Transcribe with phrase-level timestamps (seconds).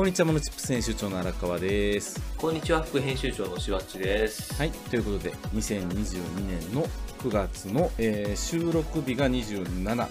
[0.00, 2.18] こんにちは、モノチップス編集長の荒川です。
[2.38, 4.54] こんにちは、副編集長のしわっちです。
[4.54, 6.86] はい、ということで、2022年の
[7.18, 10.08] 9月の、えー収録日が27、は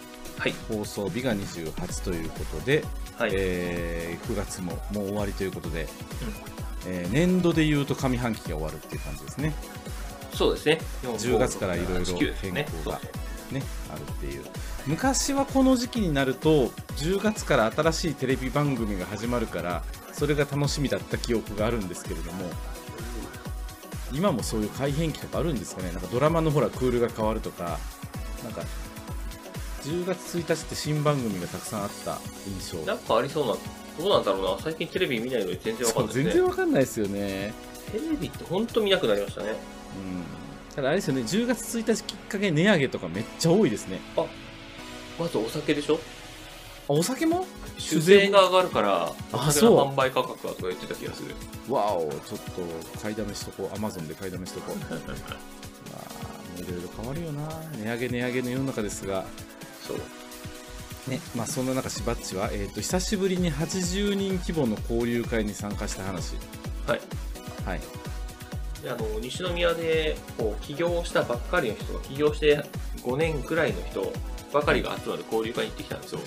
[0.48, 0.54] い。
[0.72, 2.86] 放送日が28ということで、
[3.18, 3.32] はい。
[3.34, 5.88] えー9月ももう終わりということで、
[6.86, 9.56] えー年度で言うと上半期が終わるっていう感じですね。
[10.36, 10.82] そうですね。
[11.02, 13.12] 10月からいろいろ8 9ですね変更がそう
[13.52, 14.46] ね、あるっていう。
[14.88, 16.68] 昔はこの時期になると、
[16.98, 22.46] 10月から新しいテレビ番組が始まるから、それが楽しみだった記憶があるんですけれども、
[24.12, 27.80] 今もそういう改変期とかあるんですかね、なんかドラマのほら、クールが変わるとか、
[28.44, 28.62] なんか、
[29.84, 32.78] 10月1日って新番組がたくさんあった印象。
[32.86, 33.54] なんかありそうな、
[33.98, 34.58] どうなんだろうな。
[34.62, 36.34] 最近テレビ見ないのに全然わかんないですね。
[36.34, 37.54] 然わかんないですよね。
[37.92, 39.50] テレビって本当見なくなりましたね。
[39.50, 40.40] うん。
[40.80, 44.00] ただあれですよね、10月1日きっかけ値上げとかめっちゃ多いですね。
[45.20, 46.00] まずお酒でしょ？
[46.88, 47.46] あ、お酒も？
[47.78, 51.36] 酒税が上がるから、おあ酒のそう販売価格はとか言ってた気がする。
[51.68, 52.40] わお、ちょっ
[52.94, 54.78] と買いだめしとこう、アマゾンで買いだめしとこう。
[54.80, 57.62] まあ、いろいろ変わるよな。
[57.78, 59.26] 値上げ値上げの世の中ですが、
[59.86, 60.00] そう。
[61.10, 66.36] ね、まあそんな中、しばっちは、えっ、と、久しぶりに80人規模の交流会に参加した話。
[66.88, 67.02] はい。
[67.66, 67.82] はい。
[68.84, 72.64] であの西宮でこう起業したばっかりの人が起業して
[73.04, 74.14] 5年くらいの人
[74.54, 76.22] ばかりが集まる交流会に行ってきたんですよ。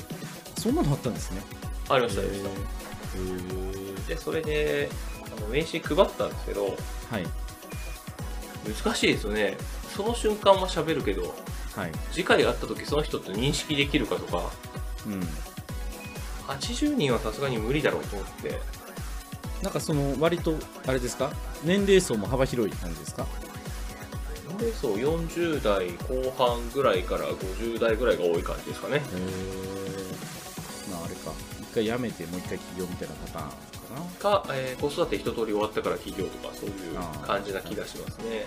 [0.58, 1.42] そんなのあったんですね。
[1.88, 2.42] ありました、ありまし
[4.06, 4.08] た。
[4.08, 4.88] で、それで、
[5.36, 6.76] あの名刺配ったんですけど、はい。
[8.84, 9.56] 難しいですよね。
[9.94, 11.34] その瞬間は喋るけど、
[11.74, 11.92] はい。
[12.12, 14.50] 次回会った時その人と認識できるかとか、
[15.06, 15.20] うん。
[16.46, 18.60] 80人はさすがに無理だろうと思って、
[19.62, 21.30] なんかその、割と、あれですか？
[21.64, 23.26] 年齢層も幅広い感じですか？
[24.48, 28.96] 年齢層40代後半ぐらいから50代ぐらいが多い感じですかね。
[28.96, 31.32] へーまああれか。
[31.60, 33.56] 一回辞めてもう一回起業みたいなパターンか
[33.94, 34.44] な？
[34.44, 38.24] か、えー子育て一通り終わったから起業とかそういう感じな気がしますね。
[38.24, 38.46] なるほどね。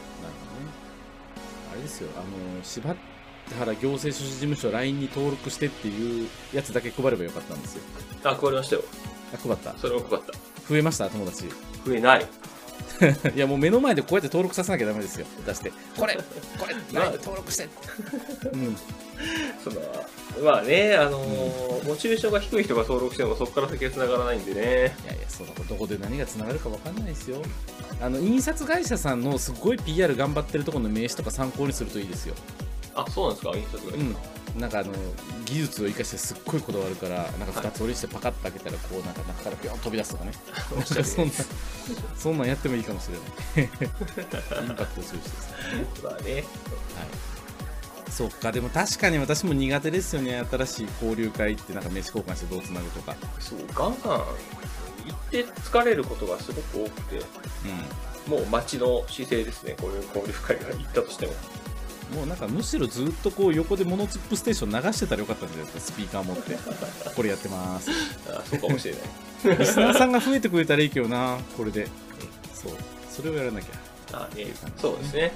[1.72, 2.96] あれですよ、あの、柴
[3.58, 7.84] 原行政書士事務所 LINE に登録してっていうやつだけ配ればよかったんですよ。
[8.24, 8.84] あ、配りましたよ。
[9.34, 9.76] あ、配った。
[9.78, 10.34] それも配った。
[10.70, 11.46] 増えました、友達。
[11.86, 12.26] 増えない。
[13.36, 15.26] いや、もう目の前でこうやって登録させなきゃダメですよ。
[15.46, 15.72] 出して。
[15.98, 16.16] これ、
[16.60, 17.68] これ、まあ LINE 登録して。
[18.54, 18.78] うん。
[19.64, 19.82] その
[20.44, 24.62] まあね、あのーモチベーションが低い人が登録してもそこから先は繋がらないんでね。
[24.62, 27.42] いやいや、そうだ、どこで何がつながるかわかんないですよ。
[28.02, 32.36] あの、印刷会社さんのすごい PR 頑張ってるところの名刺とか参考にするといいですよ。
[32.96, 33.58] あ、そうなんですか？
[33.58, 33.94] 印刷が。
[33.94, 34.16] うん。
[34.56, 34.94] なんかあの、
[35.46, 40.32] 技術を生かしてすっごいこだわるから、なんか2つ折りしてパカッと開けたら、こう、なんか中からピョンと飛び出すとかね。
[41.04, 41.34] そんな、
[42.18, 43.70] そんなんやってもいいかもしれない。
[44.64, 45.88] インパクトする人ですね。
[46.04, 46.34] まあね。
[46.34, 46.44] はい。
[48.10, 50.42] そっか、でも確かに私も苦手ですよね。
[50.50, 53.16] 新しい交流会ってなんか名刺交換してどうつなぐとか。
[53.40, 59.76] そう、ガンガン行って疲れることがすごく多くて、うもう街の姿勢ですね。
[59.80, 61.34] こういう交流会が行ったとしても。
[62.14, 62.16] ん。
[62.16, 66.58] もうなんかむしろずっとこう横でモノチップステーション流してたらよかったんじゃないですか、スピーカー持って。
[67.16, 67.90] これやってます。
[68.30, 69.00] あそうかもしれな
[69.56, 69.58] い。
[69.58, 71.88] リスナーさんが増えてくれたらいいけどな、これで。
[72.54, 72.74] そう。
[73.10, 73.66] それをやらなき
[74.12, 75.32] あね、そうですね。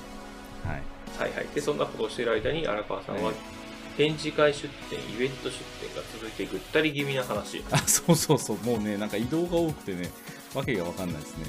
[0.66, 0.69] ゃ。
[0.69, 0.81] はい。
[1.18, 1.47] はいはい。
[1.53, 3.35] で、そんなことをしている間に荒川さんははい
[4.00, 7.62] 展示会出店、イベント出店が続いてぐったり気味な話。
[7.69, 8.58] あ、そうそうそう。
[8.66, 10.09] もうね、なんか移動が多くてね、
[10.56, 11.44] わけがわかんないですね。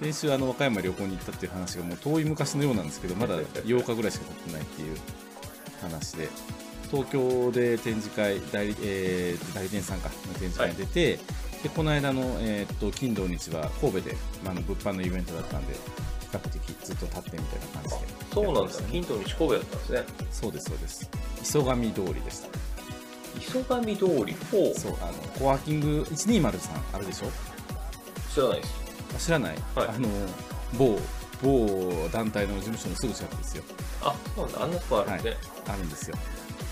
[0.00, 4.96] 先週、あの、和歌山旅行に行ったっていう話がもう遠い昔のようなんですけど、まだ8日ぐらいしか経ってないっていう
[5.82, 6.28] 話で、
[6.90, 11.16] 東京で展示会、代理,、えー代理店さんか、の展示会に出て、
[11.62, 15.78] で、この間の、えーっと、金土日は神戸で、まあ、あの物販のイベントだったんで、比
[16.32, 17.96] 較的ずっと立ってみたいな感じで。
[18.32, 18.76] そうなんだやってまし。
[18.76, 20.04] たね金土日神戸だったんですね。
[20.30, 21.10] そうです、そうです。
[21.42, 22.48] 磯上通りでした。
[23.40, 24.36] 磯上通り。
[24.78, 26.48] そう、あの、コワーキング120
[26.92, 27.30] あるでしょ？
[28.32, 28.87] 知らないです。
[29.14, 29.88] あ知らない、はい。
[29.88, 30.08] あの
[30.78, 30.98] 某
[31.42, 33.64] 某団体の事務所のすぐ近くですよ。
[34.02, 34.62] あ、そうなんだ。
[34.64, 35.36] あんなとこあるんで、ね
[35.68, 36.16] あるんですよ。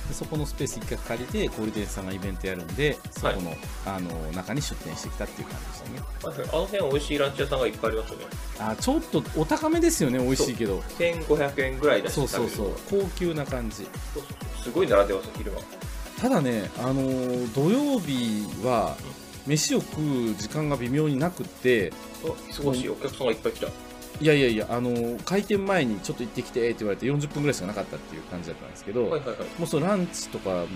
[0.08, 6.00] でそこのスペース一回借りて小売店さんがイベントやるんでそこの,、あの中に出店してきたっていう感じでしたね。
[6.22, 8.24] はいあの辺美味しいランチ屋さんがいっぱいありますよね。
[8.58, 10.78] あちょっとお高めですよね美味しいけど。
[10.98, 13.02] 1500円ぐらい出してそうそうそう。
[13.02, 13.76] 高級な感じ。
[13.76, 14.26] そうそうそ
[14.60, 14.62] う。
[14.64, 15.60] すごい並んでます、昼間。
[16.20, 18.96] ただねあの土曜日は
[19.46, 20.00] 飯を食
[20.30, 21.92] う時間が微妙になくって
[22.24, 23.68] あすごいお客さんがいっぱい来た。
[24.18, 29.38] いやいやいやあの開店前にちょっと行ってきてって言われて40分ぐらいしかなかったっていう感じだったんですけど、はいはいはい。
[29.58, 30.66] もうそのランチとかもう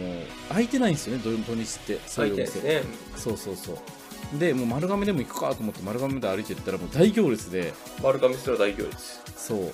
[0.51, 2.83] 空いてないんですよね土土日ってそういうお店ね。
[3.17, 9.21] そうそうそうでもう丸亀でも行くかと思って丸亀で歩いてったらもう大行列で丸亀すら大行列。
[9.37, 9.71] そうわ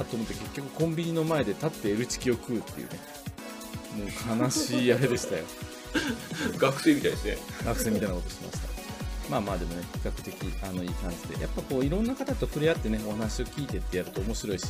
[0.00, 2.98] ーと思って結局コンビニの前で立って L チキを食うっていうね
[3.96, 5.44] もう悲しいあれでしたよ
[6.58, 7.38] 学生みたいですね。
[7.64, 8.76] 学生みたいなことしました
[9.30, 14.66] まあまあでもね、比較的あのいい感じで、やっぱこういろんな方と触れ合ってね、お話を聞いてってやると面白いし、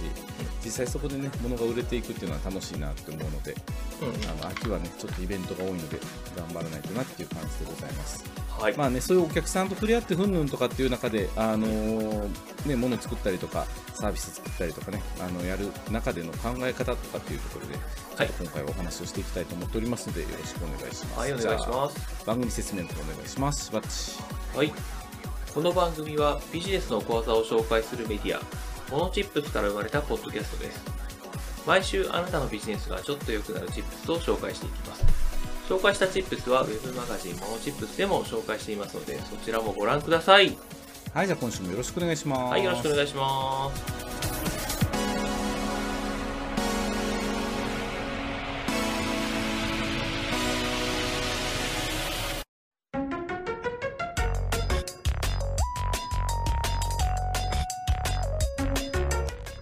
[0.64, 3.54] 実際そこでね、物が売れていくっていうのは楽しいなって思うので、
[4.00, 6.00] うんあの秋はね、ちょっとイベントが多いので、
[6.36, 8.45] 頑張らないとなっていう感じでございます。
[8.58, 8.76] はい。
[8.76, 12.28] まあね、そういうお客さんと触れ合ってふんぬんとかっていう中で、あのー
[12.66, 17.74] ね、物作ったりとか、サービス作ったりとかね、あのやる中での考え方とかっていうところで、
[18.16, 21.18] はい今回はお話をしていきたいと思っておりますので、よろしくお願いします。
[21.18, 22.26] はい、お願いします。
[22.26, 23.66] 番組説明の方お願いします。
[23.66, 24.18] しばっち。
[24.56, 24.72] はい。
[25.54, 28.40] この番組はビジネスの小技を紹介するメディア、
[28.90, 30.80] モノチップスから生まれたポッドキャストです。
[31.66, 35.15] 毎週あなたのビジネスがちょっと良くなるチップスを紹介していきます。
[35.68, 40.56] 紹介したチップスは Web マガジンモノチップスでも紹介していますので、そちらもご覧ください。
[41.12, 42.52] はい、じゃあ今週もよろしくお願いします。
[42.52, 43.96] はい、よろしくお願いします。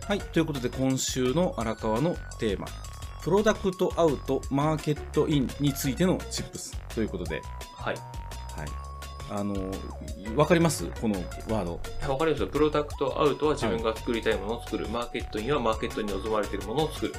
[0.07, 2.67] はい、ということで今週の荒川のテーマ、
[3.25, 7.41] プロダクトアウト、マーケットインについてのチップスということで、
[7.75, 7.95] はい。
[7.95, 8.69] はい。
[9.31, 9.55] あの、
[10.37, 10.85] わかります？
[11.01, 11.15] この
[11.49, 11.81] ワード。
[12.07, 12.49] わかりますよ。
[12.49, 14.87] プロダクトアウトは自分が作りたいものを作る。
[14.91, 17.15] マーケットインはマーケットに望まれているものを作る。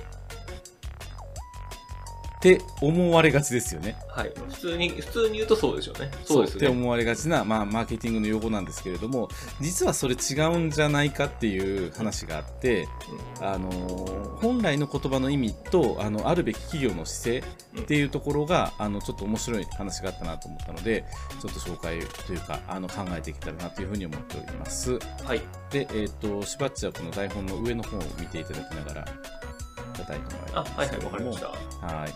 [2.54, 3.96] って思われがちですよね。
[4.08, 4.32] はい。
[4.50, 6.12] 普通に、普通に言うとそうでしょうね。
[6.24, 6.72] そうですってね。
[6.72, 12.88] 思われがちな、まあ、マーケティングの用語なんですけれども、実はそれ違うんじゃないかっていう話があって、
[13.42, 21.04] あのー本来の言葉の意味とあのあるべき企業の姿勢っていうところが、あのちょっと面白い話があったなと思ったので
[21.42, 25.42] ちょっと紹介というかあの考えていけたらなというふうに思っておりますはい。
[25.72, 29.06] でえっ、としばっちはこの台本の上の方を見ていただきながら
[29.96, 31.48] 叩いてもらいあ、ますはいはい、わかりました。
[31.48, 32.14] はい。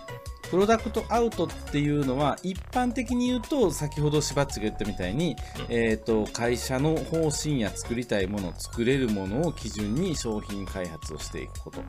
[0.49, 5.65] プロダクトアウトっていうのは一般的に言うと先ほどしばっちが言ったみたいに、うん。
[5.69, 11.81] えー、と会社の方針や作りたいもの作れるものを基準に商品開発をしていくこと、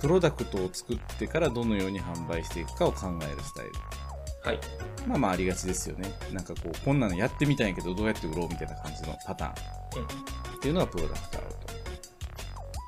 [0.00, 3.72] プロダクトを作ってからどのように販売していくかを考えるスタイル。
[4.44, 4.60] はい。
[5.08, 6.12] まあまあありがちですよね。
[6.32, 9.52] なんかこうこんなのやってみたんやけどどうやって売ろうみたいな感じのパターン。
[9.52, 11.85] っていうのがプロダクトアウト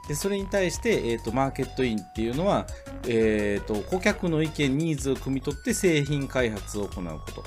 [0.08, 2.66] でそれに対して、えー、とマーケットインっていうのは、
[3.06, 7.44] えー、と顧客の意見ニーズを汲み取って製品開発を行うこと。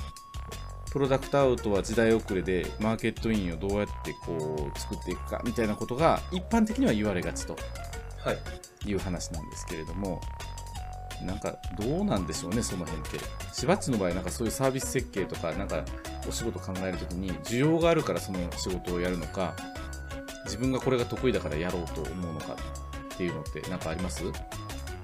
[0.92, 7.56] プロダクトアウトは時代遅れでマーケットインをどうやってこう作っていくかみたいなことが一般的には言われがちと。
[8.18, 8.38] はい。
[8.84, 10.20] いう話なんですけれども
[11.24, 13.20] なんかどうなんでしょうねその辺って。
[13.54, 15.84] しばっちの場合なんかそういうサービス設計とかなんか
[16.28, 19.54] お仕事考えるときに需要があるからその仕事をやるのか
[20.52, 22.52] 自分がこれが得意だからやろうと思うのか
[23.14, 24.22] っていうのって何かあります？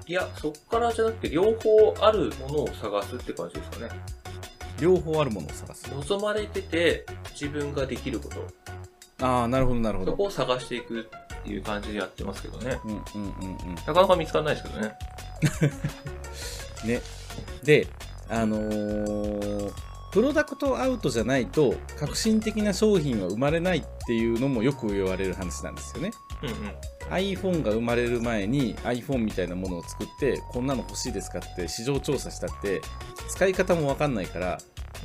[0.05, 3.91] いや、そっからじゃなくて、両方あるものを探すって感じですかね。
[4.79, 9.25] 両方あるものを探す望まれてて、自分ができること。
[9.25, 12.79] ああなるほどなるほどそこを探していくっていう感じでやってますけどね。
[12.85, 14.93] うんうんうんうんなかなか見つからないですけどね。
[16.95, 17.01] ね
[17.63, 17.87] で
[18.29, 19.73] あのー
[20.11, 26.11] プロダクトアウトじゃないと革新的な商品は生まれないっていうのもよく言われる話なんですよね
[26.41, 26.55] うんうん。
[27.13, 32.81] iPhone が生まれる前に iPhone みたいなものを作ってこんなの欲しいですかって市場調査したって
[33.29, 34.57] 使い方も分かんないから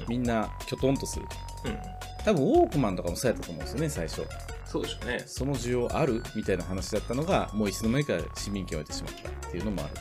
[0.08, 1.26] みんなきょとんとする
[1.64, 1.78] うんうん。
[2.24, 4.22] 多分ウォークマンとかもそうやったと思うんですよね最初
[4.64, 5.22] そうでしょうね。
[5.26, 6.22] その需要ある？
[6.34, 10.00] みたいな話だったのがもういつの間にか市民権を得てしまったっていうのもあると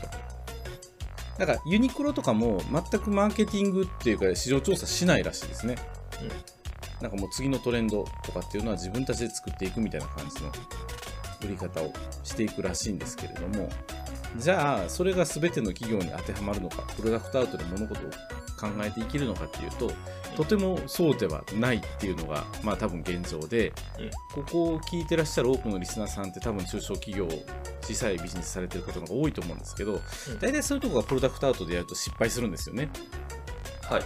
[1.37, 5.75] だからユニクロとかも全くマーケティングっていうか市場調査しないらしいですね、
[7.01, 10.49] なんかもう次のトレンドとかっていうのは自分たちで作っていくみたいな感じの
[11.43, 11.91] 売り方を
[12.23, 13.69] していくらしいんですけれども。
[14.37, 18.09] じゃあそれが全ての企業に当てはまるのかプロダクトアウトで物事を
[18.63, 19.91] 考えていけるのかっていうと
[20.37, 23.71] とてもそうではないっていうのがまあ多分現状で、
[24.33, 27.27] ここを聞いてらっしゃる多くのリスナーさんって多分中小企業
[27.81, 29.99] 小さいビジネスされてる方の方が多いと思うんですけど
[30.39, 32.89] 大体そういうところがプロダクトアウトでやると失敗するんですよね、
[33.83, 34.03] はい。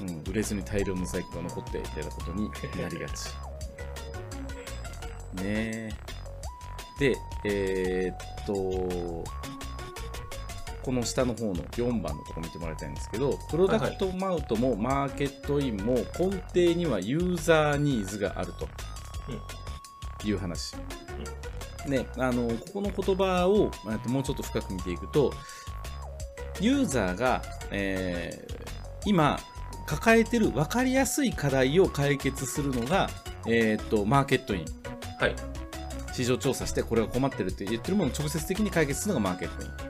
[0.00, 2.50] うん、売れずに大量の在庫が残ってみたいなことに
[2.82, 3.28] なりがち。
[5.34, 5.90] ねえ。
[6.98, 9.24] でえーっと
[10.82, 16.04] この下の方の4番のとこ見てもらいたいんですけどプロダクトマウトもマーケットインも根
[16.54, 18.68] 底にはユーザーニーズがあると
[20.26, 20.74] いう話、
[21.86, 25.32] ね、あのここの言葉をえっともうちょっと深く見ていくと
[26.60, 28.60] ユーザーが、えー
[29.06, 29.38] 今
[29.86, 33.08] 抱えてる分かりやすい課題を解決するのが、
[33.46, 34.64] えーっとマーケットイン。
[35.18, 35.34] はい。
[36.12, 39.89] 市場調査してこれが困ってるって言ってるものを直接的に解決するのがマーケットイン。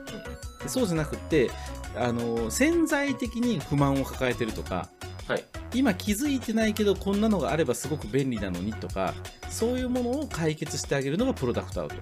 [0.67, 1.49] そうじゃなくって
[1.95, 4.89] あの潜在的に不満を抱えてるとか
[5.27, 5.43] はい。
[5.73, 9.13] 今気づいてないけどこんなのがあればすごく便利なのにとか
[9.49, 11.99] そういうものを解決してあげるのがプロダクトアウトっ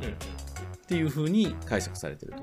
[0.00, 0.14] うんうん
[0.86, 2.38] ていう風に解釈されてると。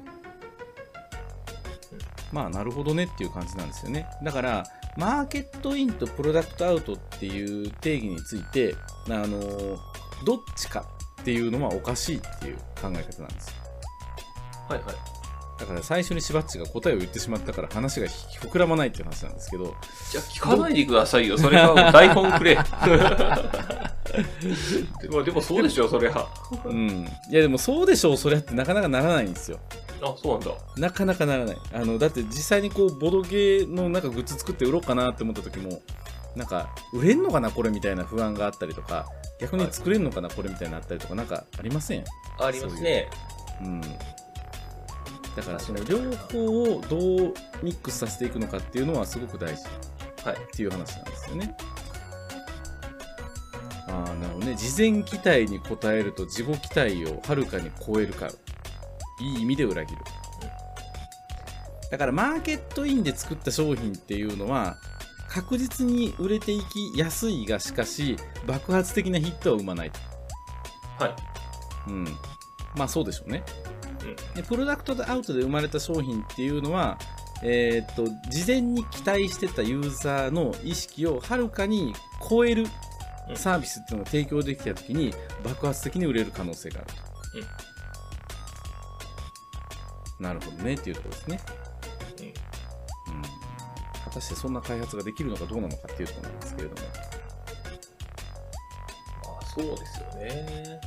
[2.32, 4.08] まあなるほどねっていう感じなんですよね。
[4.24, 4.64] だから
[4.98, 8.74] マーケットインとプロダクトアウトっていう定義について
[9.08, 9.78] あの
[10.26, 10.86] どっちか
[11.22, 13.56] っていうのはおかしいっていう考え方なんですよ。
[14.70, 15.21] はいはい。
[15.62, 19.76] だから最初にしばっちが答えを言ってしまったから話が膨らまないっていう話なんですけど、
[20.12, 21.38] じゃあ聞かないでくださいよ。
[21.38, 22.58] それは 台本くれ。
[25.02, 26.28] でも、でもそうでしょ、そりゃ。
[26.66, 27.08] うん。
[27.30, 29.60] いやでもそうでしょう、そりゃってなかなかならないんですよ。
[30.02, 30.56] あ、そうなんだ。
[30.78, 31.58] なかなかならない。
[31.74, 35.80] あの、だって実際にこう、ボドゲーのなんかグッズ作って売ろうかなって思った時も、
[36.36, 39.06] なんか、売れんのかなこれみたいな不安があったりとか、
[39.40, 42.04] 逆に作れんのかなこれみたいなのあったりとか、なんかありません
[42.40, 43.10] ありますね。
[43.62, 43.82] うん。
[45.36, 47.34] だからその両方をどう
[47.64, 49.64] ミックスさせていくのかっていうのはすごく大事
[50.26, 50.36] はい。
[50.36, 51.56] っていう話なんですよね。
[53.88, 54.56] ああ、なるほどね。
[54.56, 58.30] 事前期待に応えると自己期待をはるかに超えるか。
[59.20, 60.02] いい意味で裏切る。
[61.92, 64.78] だからマーケットインで作った商品っていうのは
[65.30, 68.16] 確実に売れていきやすいがしかし
[68.48, 70.00] 爆発的なヒットは生まないと。
[71.04, 71.16] はい。
[71.88, 72.06] うん。
[72.76, 73.44] まあそうでしょうね。
[74.12, 74.36] うん。
[74.36, 76.98] でプロダクトアウトで生まれた商品っていうのは、
[77.44, 81.94] えーっと事前に期待してたユーザーの意識をはるかに
[82.30, 82.66] 超える
[83.30, 83.38] うん。
[83.38, 85.14] サービスっていうのを提供できた時に
[85.44, 86.88] 爆発的に売れる可能性がある
[90.18, 91.40] と、なるほどねっていうところですね、
[93.08, 93.22] うんうん、
[94.04, 96.82] 果たしてそんな開発ができるのかどうなのかっていうところなんですけれども。
[99.24, 100.82] まあ、そうですよね。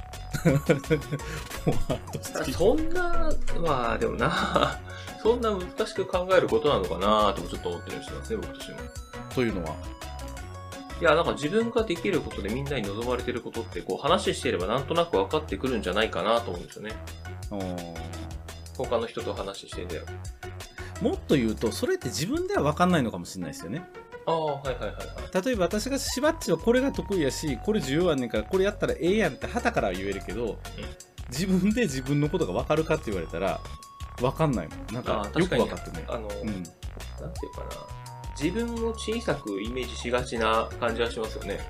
[2.53, 4.81] そんな、まあでもな、
[5.23, 8.79] そんな難しく考えることなのかなともちょっと思ってるりしますね、僕としても。
[9.35, 9.75] というのは、
[11.01, 16.97] いや、なんか自分ができることでみんなに望まれてることって、こう話していればなんとなく分かってくるんじゃないかなと思うんですよね。
[18.77, 20.03] 他の人と話してて。
[21.01, 23.85] もっと言うとそれって自分では分かんないのかもしれないですよね
[24.27, 25.45] ああ、はいはいはいはい。
[25.45, 30.59] 例えば私がしばっちはこれが得意やしこれ重要やねんからこれやったらええやんって旗からは言えるけど、
[31.31, 33.61] 自分で自分のことが分かるかって言われたら
[34.19, 36.69] 分かんないもんなんかよく分かってないあの、うん、なんて
[37.47, 38.05] いうかな。
[38.41, 41.61] 自分を小さくイメージしがちな感じはしますよね。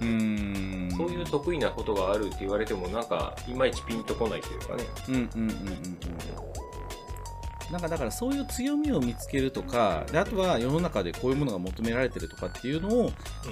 [0.00, 4.84] うーんそういう得意なことがあるって言われても、なんか、いまいちピンとこないというかね。
[5.08, 6.63] うんうんうんうんうん
[7.74, 13.10] なんかだからそういう強みを見つけるとかであとは世の中でこういうものが求められてるとかっていうのを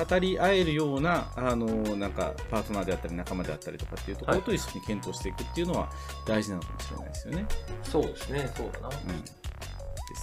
[0.08, 5.90] 語り合えるようなあのなんかパートナーであったり仲間であったりとかっていうところと一緒に検討していくっていうのは
[6.24, 7.46] 大事なのかもしれないですよね。
[7.82, 8.88] そうですね、そうだな。
[8.88, 9.28] うん、で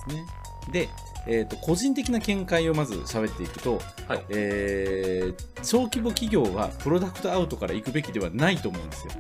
[0.08, 0.25] すね。
[0.72, 0.89] で、
[1.27, 9.13] えー、と個人的な見解をまず喋っていくと、はいえー小規模企業はプロダクトアウトから行くべきではないと思うんですよ。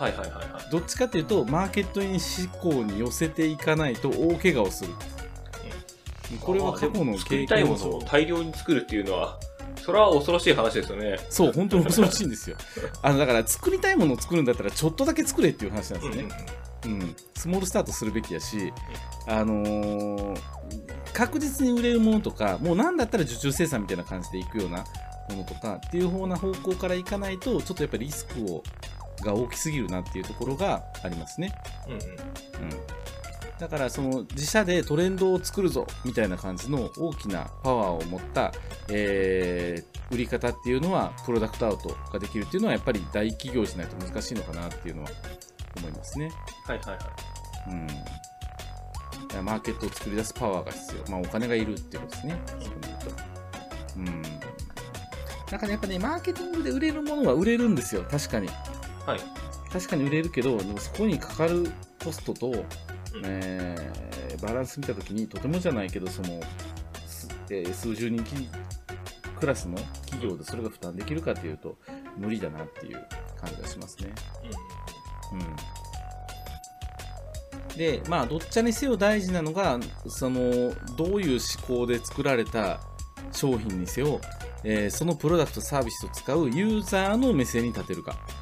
[0.00, 0.70] はいはいはいはい。
[0.70, 4.92] どっちかというとマーケットイン志向に寄せていかないと大怪我をする。
[6.40, 9.38] これは過去の経験たいものを大量に作るっていうのは、
[9.76, 11.18] それは恐ろしい話ですよね。
[11.28, 12.56] そう本当に恐ろしいんですよ。
[13.02, 16.34] あのだから作りたいものを作るんだったらちょっとだけ作れっていう話なんですよね。
[16.86, 18.72] うん、スモールスタートするべきやし、
[19.26, 20.40] あのー
[21.12, 24.84] 確実に売れるものとか、もうなんだったら受注生産みたいな感じでいくような
[25.28, 28.62] ものとかっていう方な方向からいかないと、ちょっとやっぱりリスクを
[29.24, 31.54] が大きすぎるなっていうところがありますね。
[31.86, 31.98] うんうん。
[31.98, 32.06] うん、
[33.58, 38.52] だからその自社でトレンドを作るぞみたいな感じの大きなパワーを持った、
[38.88, 45.10] えー売り方っていうのはプロダクトアウトができるっていうのはやっぱり大企業じゃないと難しいのかなっていうのは
[45.78, 46.32] 思いますね。
[46.66, 46.98] はいはいはい。
[49.38, 53.10] うん、マーケットを作り出すパワーが必要、まあ、お金がいるっていうことですね、そこに言うと。
[53.96, 54.22] うん、
[55.50, 58.48] だからやっぱね、マーケティングで売れるものは売れるんですよ、確かに。
[59.06, 59.20] はい。
[59.72, 61.70] 確かに売れるけど、でもそこにかかる
[62.04, 62.64] コストと、うん
[63.24, 66.40] えーバランス見たときに、とてもじゃないけど、その、
[67.06, 68.48] すえー数十人き
[69.38, 69.76] クラスの
[70.06, 71.76] 企業でそれが負担できるかというと、
[72.16, 73.06] 無理だなっていう
[73.40, 74.12] 感じがしますね。
[77.70, 79.78] うん、でまあどっちにせよ大事なのが
[80.08, 82.80] そのどういう思考で作られた
[83.32, 84.20] 商品にせよ、
[84.64, 88.39] えーそのプロダクトサービスを使うユーザーの目線に立てるかうん。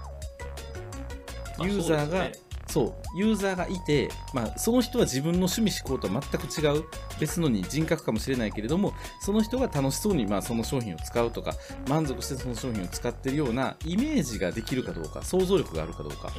[1.65, 2.33] ユーザーがね。
[2.69, 6.85] そうユーザーがいて、まあ、その人は自分の趣味思考とは全く違う
[7.19, 11.55] 別のに人格かもしれないけれどもその人が楽しそうにまあその商品を使うとか
[11.89, 16.31] 満足してその商品を使ってるようなイメージができるかどうか想像力があるかどうか,、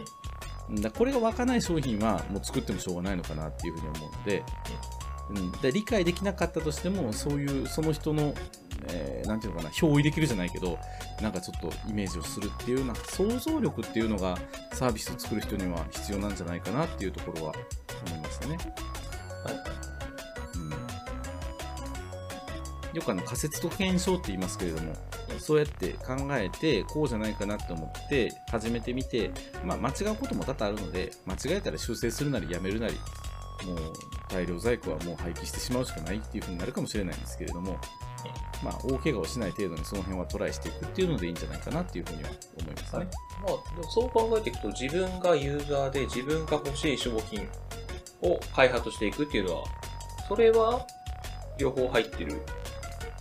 [0.81, 4.43] だこれが湧かない商品はもう作ってもしょうがないのかなっていうふうに思うので,、
[5.31, 8.35] うん、で理解できなかったとしてもそういうその人の
[8.87, 10.79] えーなんていうのかな、憑依できるじゃないけど、
[11.21, 14.37] なんかちょっとイメージをするっていう、なんか想像力っていうのが
[14.73, 17.53] サービスを作る人には必要なんじゃないかなっていうところは
[18.07, 18.57] 思いましたね。
[19.43, 19.55] はい
[20.55, 20.59] う
[22.93, 24.93] ん、よくあの仮説と検証って言いますけれども、
[25.39, 29.31] そうやって考えて、こうじゃないかなって思って始めてみて、
[29.63, 32.95] まあ、間違うことも多々あるので、間違えたら修正するなりやめるなり、
[33.65, 33.93] もう
[34.29, 37.77] 大量在庫はもう廃棄してしまうしかないっていう風になるかもしれないんですけれども、
[38.63, 43.07] まあ、大怪我をしない程度にその辺はトライしていくっていうのでいいんじゃないかなっていうふうには思いますね。
[43.41, 47.47] まあ、でもそう考えていくと、自分がユーザーで自分が欲しい商品
[48.21, 49.63] を開発していくっていうのは、
[50.27, 50.85] それは
[51.57, 52.41] 両方入ってる。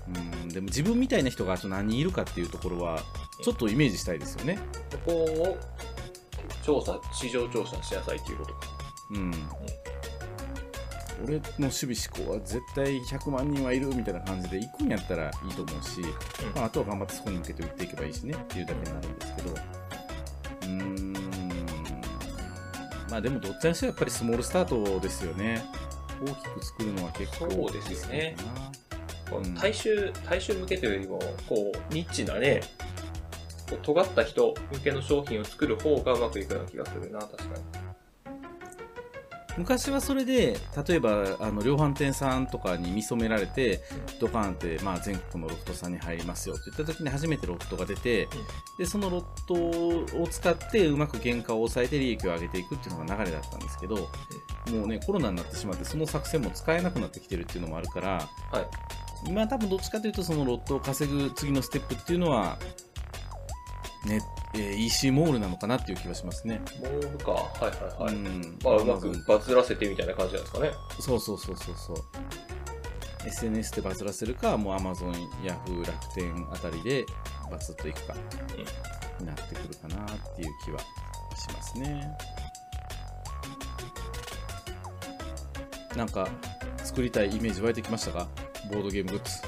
[0.08, 3.00] うん、でも自分みたいな人が何人いるかっていうところは、
[3.42, 4.58] ちょっとイメージしたいですよね。
[4.90, 5.58] そこを
[6.64, 8.60] 調査、市場調査しなさいっていうことか。
[9.12, 9.30] うん。
[11.24, 16.00] 俺の守備思考は絶対100万人はいるみたいな感じで行くんやったらいいと思うし、
[16.54, 21.12] まあ、あとは頑張ってそこに向けて打っていけばいいしねっていうだけになるんですけど、うーん、
[23.10, 25.62] まあでもどっちにしてもやっぱりスモールスタートですよね。
[26.20, 28.68] 大きく作るのは結構そうですよねかな。
[29.38, 32.62] うん大衆、大衆向けというよりも、こう、ニッチなね、
[33.68, 37.87] こう尖った人向けの商品を作る方がうまくいくような気がするな、確かに。
[39.58, 40.56] 昔はそれで
[40.88, 43.80] 例えばあの量販店さんとかに見初められて
[44.20, 48.28] ドカーンって、まあ、全国のロフトさんに入りますよって言った時に初めてロフトが出て、
[48.78, 58.08] でそのロフトを使ってうまく原価を抑えて利益を上げていくっていうのが流れだったんですけど、もうねコロナになってしまってその作戦も使えなくなってきてるっていうのもあるから、
[58.52, 58.66] はい。
[59.26, 62.56] 今多分どっちかというとそのロットを稼ぐ次のステップっていうのは
[64.06, 64.20] ね、
[64.54, 66.60] えー EC モールなのかなっていう気がしますね。
[66.80, 67.32] モールか。
[67.32, 67.68] はいは
[68.00, 68.14] いはい。
[68.14, 70.70] うんまあ、うまくバズらせてみたいな感じなんですかね。
[71.00, 71.96] そうそうそうそうそう。
[73.26, 77.04] SNS でバズらせるか、もう Amazon、Yahoo、楽天あたりで
[77.50, 78.14] バズっといくか、
[79.18, 80.84] になってくるかなっていう気はし
[81.52, 82.08] ますね。
[85.96, 86.28] なんか、
[86.84, 88.28] 作りたいイメージ湧いてきましたか？
[88.70, 89.42] ボードゲームグッズ。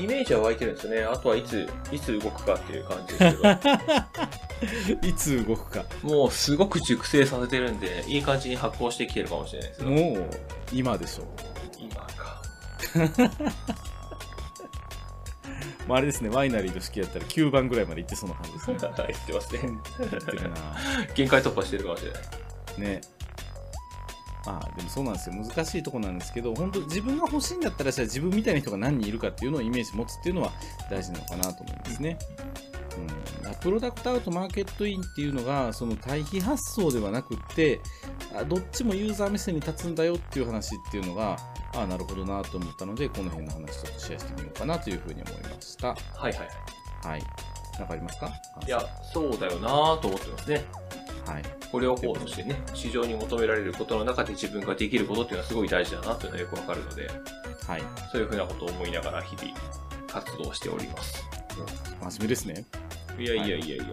[0.00, 1.02] イメージは湧いてるんですよね。
[1.02, 5.08] あとはいつ、いつ動くかっていう感じですけど。
[5.08, 5.84] いつ動くか。
[6.02, 9.90] もうすごく熟成させてるんで、いい感じに発酵してきてるかもしれないですよ。
[9.90, 10.30] もう、
[10.72, 11.24] 今でしょ。
[11.78, 12.42] 今か。
[15.86, 18.76] まあ、あれですね、ワイナリーの式やったら9番ぐらいまで行ってそうな感じですね。
[18.80, 19.60] 言ってますね。
[19.98, 20.76] 言ってるな
[21.14, 22.22] 限界突破してるかもしれない。
[22.78, 23.00] ね。
[24.46, 30.52] ああでもそうなんですよ難しいとこなんですけど本当自分が欲しいんだったらじゃあ自分みたいな人が何人いるかっていうのをイメージ持つっていうのは
[30.90, 32.18] 大事なのかなと思いますね。
[33.44, 37.80] うん、プロダクトアウトマーケットインっていうのがその対比発想ではなくって
[38.34, 41.36] あどっちもユーザー目線に立つんだよっていう話っていうのが
[41.74, 45.88] ああなるほどなと思ったのでこの辺の話ちょっとシェアしてみようかなというふうに思いました。
[45.88, 46.48] はいはいはい。
[47.06, 47.22] はい。
[47.78, 48.30] なんかありますか？
[48.66, 50.64] いや、そうだよなぁと思ってますね。
[51.26, 51.42] はい。
[51.70, 57.08] これを方としてね、市場に求められることの中で自分ができることっていうのはすごい大事だなというのはよくわかるので、
[57.66, 57.82] はい。
[58.10, 59.56] そういうふうなことを思いながら日々
[60.08, 61.24] 活動しております。
[62.00, 62.64] 真面目ですね。
[63.18, 63.84] いやいやいやいや。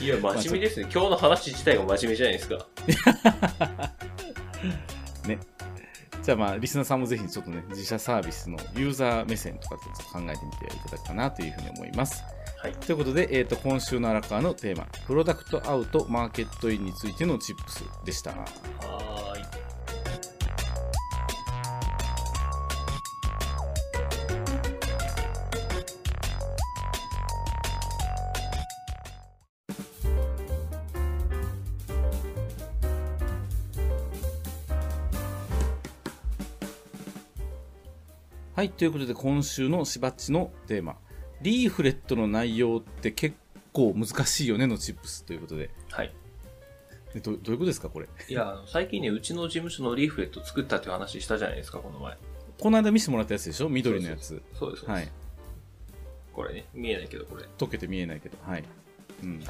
[0.00, 0.88] いや、真面目ですね。
[0.92, 2.66] 今日の話自体が真面目じゃないですか。
[5.26, 5.38] ね。
[6.22, 12.22] じゃあまあ、リスナーさんもぜひちょっとね、自社サービスのユーザー目線とかってちょっと考えてみていただくかなというふうに思います。
[12.62, 12.74] はい。
[12.74, 18.30] ということで、えー、と今週の荒川のテーマ、プロダクトアウトマーケットインについてのチップスでした。
[18.30, 18.44] は。
[38.54, 40.94] はい、ということで今週のしばっちのテーマ、
[41.42, 43.36] リーフレットの内容って結
[43.72, 46.12] 構難しいよねのチップスということで、はい。
[47.14, 48.08] えどどういうことですか、これ？
[48.28, 52.16] いや、最近ね、うちの事務所のリーフレット作ったっていう話したじゃないですか、この前。
[52.58, 53.68] この間見せてもらったやつでしょ？
[53.68, 54.28] 緑のやつ。
[54.28, 54.58] そうです。
[54.58, 55.08] そうですはい。
[56.32, 57.44] これね、見えないけど、これ。
[57.58, 58.64] 溶けて見えないけど、はい。
[59.22, 59.42] うん。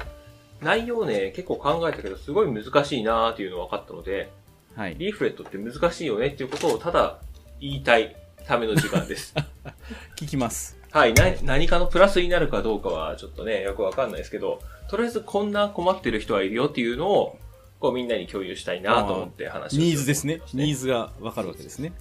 [0.61, 4.31] 内容ね、結構考えたけど、すごい難しいなーっていうのが分かったので、
[4.75, 4.95] はい。
[4.97, 7.19] リーフレットって難しいよねっていうことをただ
[7.61, 9.33] 言いたいための時間です。
[10.17, 10.77] 聞きます。
[10.93, 17.39] はい、な、何かのプラスになるかどうかはちょっとね、よくわかんないですけど、とりあえずこんな困ってる人はいるよっていうのを、
[17.79, 20.41] こうみんなに共有したいなと思って話をするニーズですね。
[20.53, 20.81] ニーズ。
[20.81, 21.93] ズがわかるわけですね。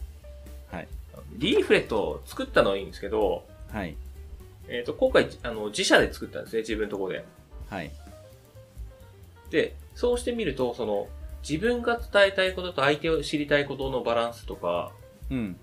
[0.71, 0.89] はい。
[1.39, 3.97] リーフレットを作ったのはいいんですけど、はい。
[4.69, 7.25] えっ、と、今回、あの、自社で作ったんですね、自分のところで。
[7.71, 7.91] はい。
[9.51, 11.09] で、そうしてみると、その、
[11.49, 14.93] 自分が伝えたいことと相手を知りたいことのバランスとか、
[15.31, 15.57] うん。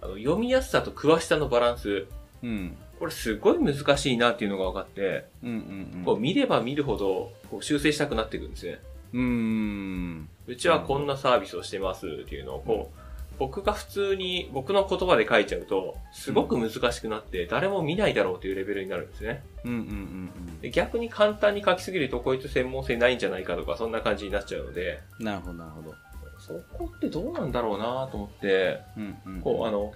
[0.00, 2.06] あの読みやすさと詳しさのバランス、
[2.42, 2.76] うん。
[2.98, 8.78] これすごい難しいなっていうのが分かって、うんうんこう見れば見るほどこう修正したくなっていくんですね。
[9.12, 10.28] うん。
[10.46, 12.98] うちはこんなサービスをしてますっていうのをこう、
[13.38, 19.42] 僕が普通に僕の言葉で書いちゃうと、すごく難しくなって誰も見ないだろうというレベルになるんですね。
[19.64, 25.26] うんうんうんで逆に簡単に書きすぎるとこいつ専門性ないんじゃないかとかそんな感じになっちゃうので、うん。
[25.26, 25.94] なるほど、なるほど。
[26.40, 29.40] そこってどうなんだろうなと思って、うんうん。
[29.40, 29.92] こう、あの、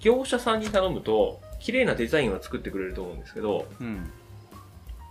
[0.00, 4.10] 業者さんに頼むと、綺麗なデザインは作ってくれると思うんですけど、うん。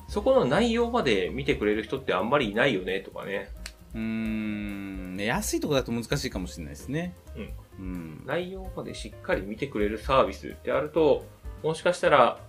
[0.08, 3.50] そこの内容まで見てくれる人ってあんまりいないよね、とかね。
[3.93, 5.17] うーん。
[5.17, 7.15] ね安いとこだと難しいかもしれないですね。
[7.36, 7.54] うん。
[7.80, 8.24] うん。
[8.26, 11.26] 内容までしっかり見てくれるサービスってあると、
[11.63, 12.39] もしかしたら、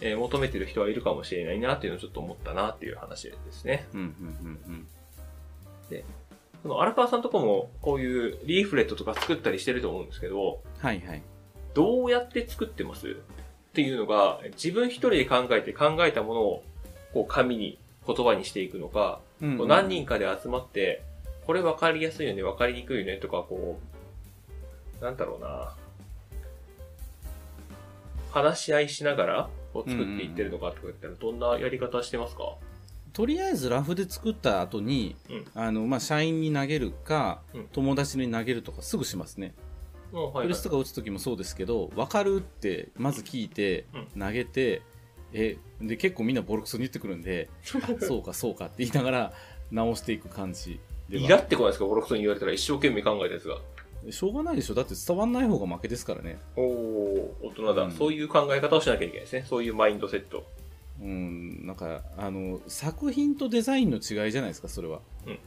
[0.00, 3.86] えー求めてる人はいるかもしれないなっていうのをちょっと思ったなっていう話ですね。
[3.92, 4.06] うんうん
[4.66, 4.86] うん
[6.62, 11.22] その荒川さんとこもこういうリーフレットとか作ったりしてると思うんですけど、はいはい。
[11.74, 13.08] どうやって作ってます？
[13.08, 16.64] っていうのが、自分一人で考えて考えたものを、
[17.14, 21.02] こう紙に、言葉にしていくのか、うんこう何人かで集まって、
[21.46, 23.78] これ分かりやすいよね、分かりにくいよね、とか、こ
[25.00, 25.74] う、なんだろうな。
[28.32, 32.54] 話し合いしながら、こう作っていってるのかとか言ったら、どんなやり方してますか？
[33.12, 35.46] とりあえずラフで作った後に、うん。
[35.54, 37.68] あの、まあ、社員に投げるか、うん。
[37.72, 39.52] 友達に投げるとかすぐしますね。
[40.10, 43.86] プレスとか打つ時もそうですけど、分かるって、まず聞いて、
[44.18, 44.82] 投げて、
[45.32, 49.32] え、で、結構みんなボロクソに言ってくるんで、あ そうかそうかって言いながら
[49.70, 53.58] 直していく感じイラってこないですかボロクソに言われたら一生懸命考えたやつが。
[54.10, 54.74] しょうがないでしょ。
[54.74, 56.38] だって伝わんない方が負けですからね。
[56.56, 59.44] おお大人だ、うんそういう考え方をしなきゃいけないですね。
[59.46, 60.46] そういうマインドセット。
[61.00, 65.00] うん、なんか、あの、作品とデザインの違いじゃないですか、それは。
[65.26, 65.38] うん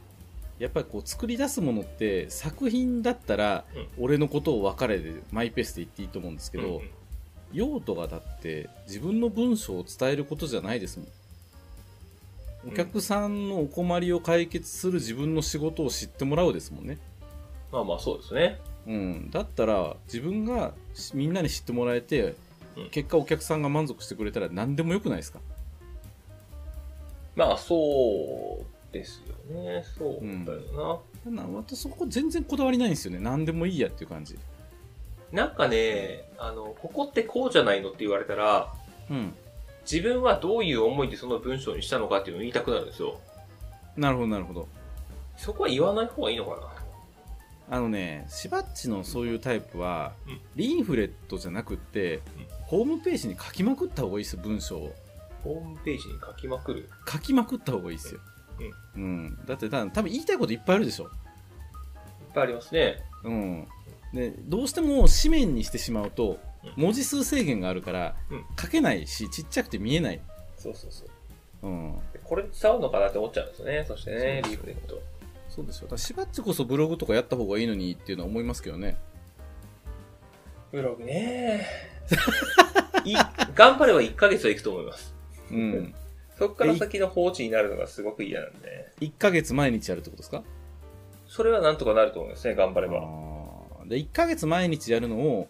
[0.64, 4.04] やっぱりこう作り出すものって作品だったらうん。
[4.04, 6.80] 俺のことを分かれでマイペースで言っていいと思うんですけど、
[7.52, 11.08] 用途がだって自分の文章を伝えることじゃないですもん。
[12.64, 12.72] うん。
[12.72, 16.96] お客さんのお困りを解決する自分の仕事を知ってもらうですもんね、
[17.70, 18.58] まあまあそうですね。
[18.86, 22.36] うん、だったら自分がしみんなに知ってもらえて、
[22.76, 22.90] うん。
[22.90, 25.40] 結果お客さんが満足してくれたら何でもよくないですか？
[27.36, 27.74] まあそ
[28.62, 28.64] う
[28.98, 29.84] ですよね。
[29.98, 31.42] そうだよな。
[31.44, 34.38] な私そこ全然こだわりないんですよね何でもいいやっていう感じ
[35.32, 38.72] なんかね、あの、ここってこうじゃないのって言われたら、
[39.10, 39.34] うん
[39.90, 43.20] 自分はどういう思いでその文章にしたのかっていうのを言いたくなるんですよ。
[43.98, 44.66] なるほどなるほど
[45.36, 46.56] そこは言わない方がいいのか
[47.68, 47.76] な。
[47.76, 52.22] あのねしばっちのそういうタイプは、うんリーフレットじゃなくって、うん
[52.62, 54.94] ホームページに書きまくった方がいいですよ文章を
[55.42, 56.88] ホームページに書きまくる？
[57.06, 58.33] 書きまくった方がいいですよ、うん
[59.46, 61.10] だってた多分言いたいこといっぱいあるでしょ。
[62.34, 63.02] ぱいありますね。
[63.22, 63.66] うん。
[64.12, 66.82] でどうしても紙面にしてしまうとうん。
[66.82, 68.44] 文字数制限があるから、うん。
[68.60, 70.20] 書けないしちっちゃくて見えない、
[70.56, 71.08] そうそうそう。
[71.62, 73.84] うん、でこれ伝わるのかなって思っちゃうんですよね。
[73.88, 75.00] そしてね、リーフレット。
[75.48, 78.98] そうですよだからしばっちこそブログとかやった方がいいのにっていうのは思いますけどね。
[80.72, 81.66] ブログね。
[83.04, 83.14] い
[83.54, 85.14] 頑張れば1ヶ月はいくと思います。
[85.50, 85.94] うん
[86.38, 90.42] そこから先の放置になるのがすごく嫌なんで、1ヶ月毎日やるってことですか？
[91.26, 93.00] それはなんとかなると思いますね、頑張れば。
[93.86, 95.48] で1ヶ月毎日やるのを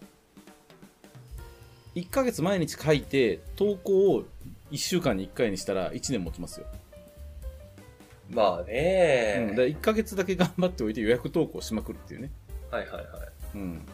[1.95, 4.25] 1ヶ月毎日書いて投稿を
[4.71, 6.65] 1週間に1回にしたら1年持ちますよ、
[8.29, 8.73] まあうん、ね、
[9.55, 12.31] で1ヶ月だけ頑張っておいて予約投稿しまくるっていうね、
[12.69, 13.05] はいはいはい。
[13.55, 13.85] うん、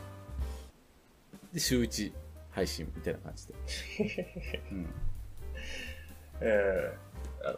[1.53, 2.11] で週1
[2.49, 3.53] 配信みたいな感じで、
[4.71, 4.89] うん、
[6.41, 7.47] うん。
[7.47, 7.57] あの、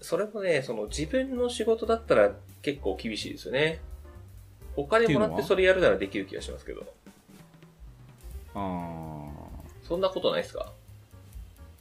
[0.00, 3.80] それもね、その自分の仕事だったら結構厳しいですよね。
[4.76, 6.86] お金もらってそれやるならできる気がしますけど。
[8.54, 9.28] あ
[9.82, 10.72] そんなことないですか？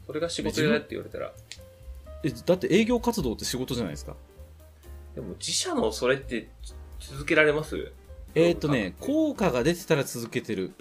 [0.05, 1.27] それが仕事だって言われたら。
[1.27, 1.31] ー
[2.23, 4.15] えだって営業活動って仕事じゃないですか？
[5.15, 6.47] でも自社のそれって
[6.99, 7.91] 続けられます？
[8.35, 10.71] えっ、とね効果が出てたら続けてる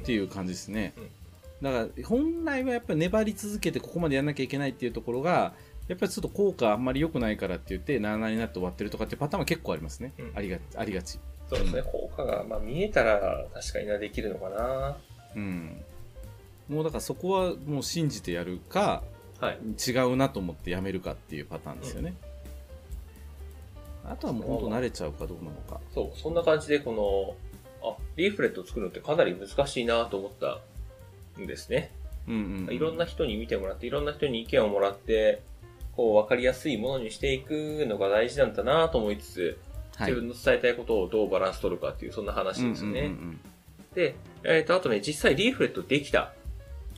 [0.00, 0.94] っていう感じですね、
[1.62, 5.54] だから本来はやっぱり粘り続けてここまでやんなきゃいけないっていうところが
[5.88, 10.32] やっぱりちょっと効果あんまり良くないからって言ってなあなあになって終わってるとかってパターンは結構ありますね、うん。
[10.34, 11.18] ありがありがち。
[11.48, 14.96] そうですね、効果が、まあ、見えたら確かになできるのかな。
[15.36, 15.84] うん。
[16.68, 19.04] もうだからそこはもう信じてやるか
[19.40, 19.58] はい。
[19.88, 22.14] 違うなと思ってやめるかっていうパターンですよね、
[24.04, 25.80] あとはもう本当慣れちゃうかどうなのか。
[25.92, 27.36] そう、そんな感じで、こ
[27.82, 30.60] の、あ、リーフレットを作るのってかなり難しいなと思った
[31.40, 31.92] んですね。
[32.28, 35.42] うんうん、うん、いろんな人に見てもらって、いろんな人に意見をもらって、
[35.96, 39.56] こう、わかりやすいものにしていくのが大事なんだなと思いつつ、はい
[39.98, 42.90] 自分の伝えたいことをどうバランス取るかっていう、そんな話ですね。
[42.90, 43.40] うんうんうんうん
[43.96, 46.34] で、えっ、と、あとね、実際リーフレットできた。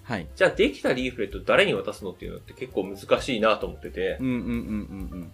[0.02, 0.26] はい。
[0.34, 4.38] じゃあ、できたリーフレット誰に渡すのっていうのって結構難しいなと思っててう、んうんうん
[5.12, 5.32] うん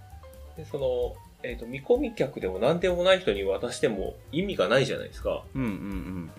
[0.57, 5.43] でその、えっ、と、見込み客でも何でもない人に渡しても意味がないじゃないですか。
[5.55, 5.62] うん。
[5.62, 6.31] うんうん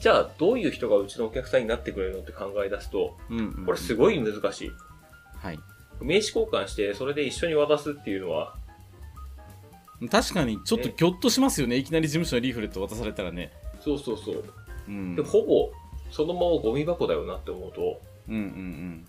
[0.00, 3.38] じゃあ、どういう人がうちのお客さんになってくれるのって考え出すと、うん。
[3.38, 3.66] うんうん。
[3.66, 4.70] これすごい難しい。
[5.36, 5.58] はい。
[6.00, 8.54] 名刺交換して、それで一緒に渡すっていうのは、
[10.10, 11.76] 確かに、ちょっとギョッとしますよね。
[11.76, 13.52] いきなり事務所のリーフレット渡されたらね。
[13.80, 14.44] そうそうそう。
[14.88, 15.14] うん。
[15.14, 15.70] で、ほぼ、
[16.10, 19.06] そのままゴミ箱だよなって思うと、うんうんうん。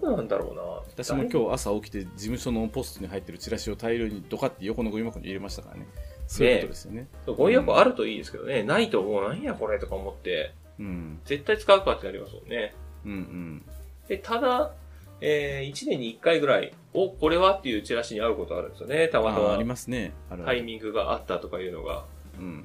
[0.00, 0.62] どうなんだろうな。
[0.88, 5.86] 私も今日朝起きて事務所のポストに入ってるチラシを大量にドカって横のゴミ箱に入れましたからね。
[6.26, 7.08] そういうことですよね。
[7.26, 11.20] 日、ゴミ箱あるといいですけどね、ないともうなんやこれとか思って、うん。
[11.24, 12.74] 絶対使うかってなりますもんね。
[13.04, 13.62] うんうん。
[14.08, 14.72] で、ただ、
[15.20, 19.70] えー、1年に1回ぐらい、お、これはっていうチラシに会うことあるんですよね、たまたあーありま。
[19.70, 20.12] ますね。
[20.44, 22.04] タイミングがあったとかいうのが。
[22.38, 22.64] うん。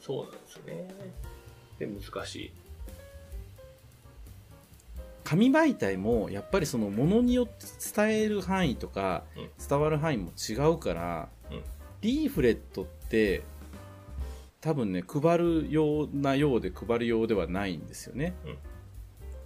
[0.00, 0.88] そうなんですよね。
[1.78, 2.52] で、難しい。
[5.28, 11.37] 紙媒体もやっぱりそのものによって伝える範囲とかうん伝わる範囲も違うから、うん
[12.00, 13.42] リーフレットって
[14.60, 18.34] 多分ね配るようなようで配るようではないんですよね。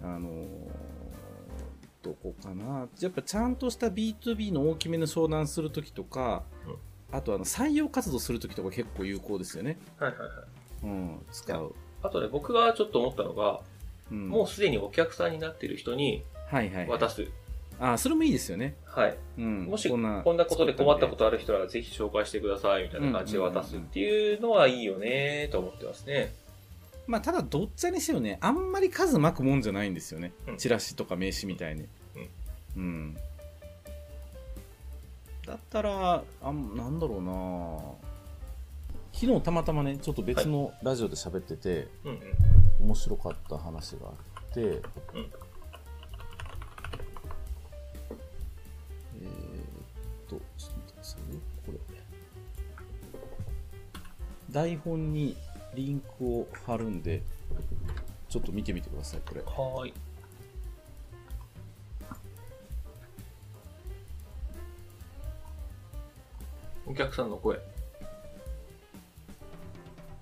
[0.01, 0.93] あのー
[2.03, 6.43] どこかなやっぱちゃんとした B2B の大きめの商談するときとか、
[7.11, 9.79] あとあの採用活動するときとか結構有効ですよね。
[9.97, 10.29] はいはいはい。
[10.83, 11.73] うん、使う。
[12.03, 13.61] あとね、僕がちょっと思ったのが、
[14.11, 16.87] うん、もうすでにお客さんになっている人にはいはい、はい。
[17.79, 18.75] あそれもいいですよね。
[18.85, 19.17] はい。
[19.37, 26.33] うん、もしこんなこんなことで困ったことある人はぜひ紹介してくださいみたいな感じで渡すっていうのはいいよねと思ってますね。
[27.05, 30.57] まあ、ただどっちにせよねあんまり数巻くもんじゃないんですよね、うん。
[30.57, 31.85] チラシとか名刺みたいに。
[32.77, 33.17] うん、
[35.45, 37.79] だったらあんなんだろうな。
[39.11, 42.11] 昨日たまたまねちょっと別のラジオで喋ってて、うん
[42.79, 42.85] うん。
[42.85, 44.83] 面白かった話があって、えー
[54.53, 55.35] 台本に
[55.73, 57.23] リンクを貼るんで
[58.29, 59.93] ちょっと見てみてくださいこれはーい。
[66.85, 67.59] お客さんの声。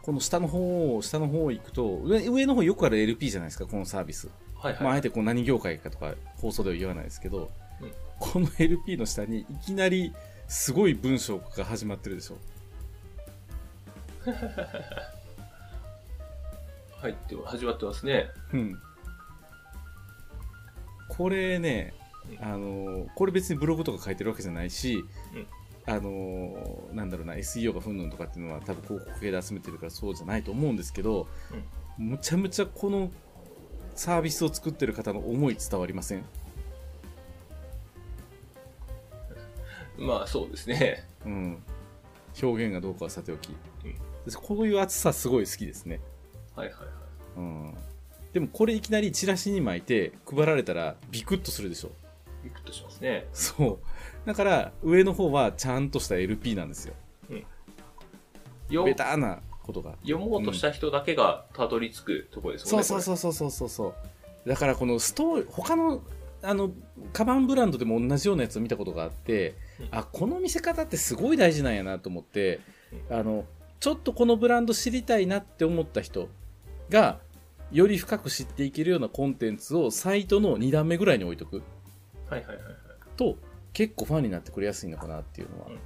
[0.01, 4.83] この下の方下の方行くと上上の方よくある LP じゃないですかこのサービス、はいはい。
[4.83, 10.13] まあ、あえてこう何業界かとか放送では言わないですけど、うんこの LP の下にいきなり
[10.47, 12.37] すごい文章が始まってるでしょ
[17.01, 18.29] はいって始まってますね。
[18.53, 18.79] うん。
[21.09, 21.93] これね、
[22.39, 22.45] うん。
[22.45, 25.03] あのこれ別にブログとか書いてるわけじゃないし、
[25.33, 25.47] うん。
[25.87, 31.27] あのなんだろうな SEO がふんぬんとかっていうのは多分広告系で集めてるからそうじゃないと思うんですけど、
[31.97, 33.11] むちゃむちゃこの
[33.95, 36.23] サービスを作ってる方の思い伝わりません？
[39.97, 41.03] まあそうですね。
[41.25, 41.63] うん、
[42.41, 43.95] 表現がどうかはさておき、うん。
[43.95, 44.10] 私
[44.41, 45.99] こういう厚さすごい好きですね、
[46.55, 46.87] はいはいはい。
[47.37, 47.73] うん、
[48.33, 51.91] でもこれいきなりチラシに巻いて配られたらビクッとするでしょ。
[52.43, 53.27] ビクッとしますね。
[53.33, 54.27] そう。
[54.27, 56.93] だから上の方はちゃんとした LP なんですよ。
[58.71, 59.91] よベタなことが。
[60.01, 62.83] 読もうとした人だけがたどり着くところですもんね。
[62.83, 63.93] そうそうそうそうそうそうそ
[64.45, 64.49] う。
[64.49, 66.01] だからこのストーリー他の
[66.43, 66.71] あの
[67.13, 69.87] カバンブランドでも同じようなやつを見たことがあって、うん。
[69.91, 72.59] あこの見せ方ってすごい大事なんやなと思って、
[73.09, 73.45] あの
[73.81, 76.29] ちょっとこのブランド知りたいなって思った人
[76.89, 77.19] が
[77.71, 81.63] より深く知っていけるようなコンテンツをサイトの2段目ぐらいに置いとく。
[82.29, 82.75] はいはいはいはい。
[83.17, 83.37] と
[83.73, 85.79] 結構ファンになってくれやすいのかなっていうのはうん。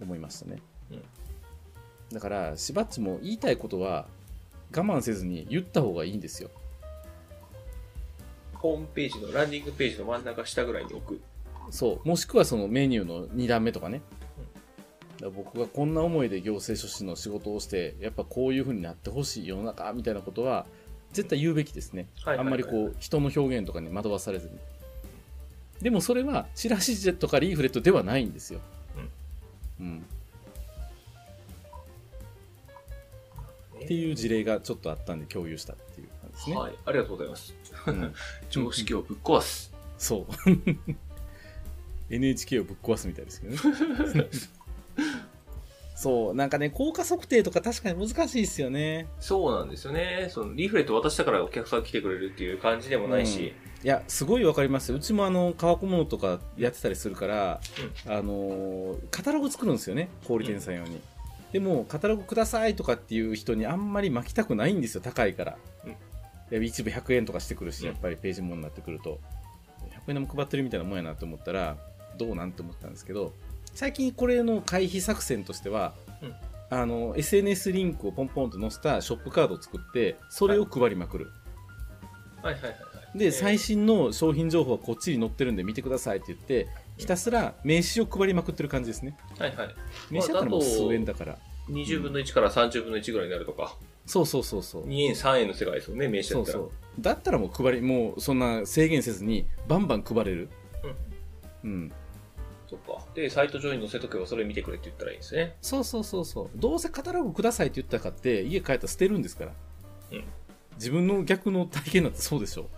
[0.00, 0.58] 思いましたね、
[0.90, 1.02] うん。
[2.12, 4.08] だからしばっちも言いたいことは
[4.74, 6.50] 我慢せずに言った方がいいんですよ。
[8.54, 11.20] ホームページのランディングページの真ん中下ぐらいに置く。
[11.70, 12.08] そう。
[12.08, 14.02] もしくはそのメニューの2段目とかね、
[15.20, 20.66] だ僕がこんな思いで行政書士の仕事をしてやっぱこういう風になってほしい世の中みたいなことは
[21.12, 24.52] 絶対言うべきですね、あんまりこう人の表現とかに惑わされずに。
[25.80, 28.60] でもそれはチラシジェとかリーフレットではないんですよ、
[29.80, 30.04] うん。
[33.82, 36.74] っていう事例がちょっとあったんで共有したっていう感じですね、はい。
[36.84, 37.54] ありがとうございます。
[37.86, 38.14] うん。
[38.50, 39.72] 常識をぶっ壊す。
[39.96, 40.50] そう。
[42.10, 44.28] NHK をぶっ壊すみたいですけどね
[46.00, 49.08] そうなんかね効果測定とか確かに難しいですよね。
[49.18, 50.28] そうなんですよね。
[50.30, 53.52] そのリーフレット渡したからお客さん来てくれるっていう感じでもないし。
[53.82, 54.92] いやすごいわかります。
[54.92, 57.60] ようちもあの乾くものとかやってたりするから、
[58.06, 61.00] あのーカタログ作るんですよね小売店さん用に、
[61.50, 65.58] でもカタログくださいとかっていう人にあんまり巻きたくないんですよ高いから、
[66.52, 66.64] うん。
[66.64, 67.88] 一部100円とかしてくるしうん。
[67.88, 69.18] やっぱりページものになってくると。
[70.06, 71.76] 100円でも配ってるみたいなもんやなと思ったら
[72.16, 73.32] どうなんて思ったんですけど
[73.78, 76.34] 最近これの回避作戦としては、うん。
[76.68, 81.30] あの SNS リンクをポンポンと載せたショップカードを作ってそれを配りまくる、
[82.42, 82.76] はいはいはいは
[83.14, 83.18] い。
[83.18, 83.30] で、えー。
[83.30, 89.16] 最新の商品情報はこっちに載ってるんで見てくださいって言ってひたすら名刺を配りまくってる感じですね。
[89.38, 89.74] はいはい。
[90.10, 91.38] 名刺だったらもう数円だから。
[91.68, 94.88] 20分の1から30分の1ぐらいになるとか、そうそうそうそう。
[94.88, 96.58] 2円、3円の世界ですよね、名刺だったら。
[96.58, 97.00] そうそう。
[97.00, 100.48] だったらもう配りもうそんな制限せずにバンバン配れる。
[101.62, 101.70] うん。
[101.70, 101.92] うん。
[103.18, 105.56] で、サイト上に載せとけばそれ見てくれって言ったらいいんですね。
[105.60, 106.50] そうそうそうそう。
[106.54, 109.52] どうせカタログくださいって言ったかって家帰ったら捨てるんですから、
[110.12, 110.24] うん。
[110.76, 112.68] 自分の逆の体験だってそうでしょ